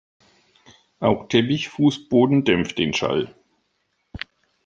[0.99, 3.35] Auch Teppichfußboden dämpft den Schall.